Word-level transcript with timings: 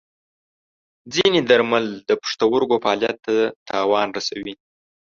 ځینې 1.13 1.39
درمل 1.49 1.85
د 2.09 2.09
پښتورګو 2.21 2.75
فعالیت 2.83 3.17
ته 3.25 3.33
زیان 3.67 4.09
رسوي. 4.17 4.53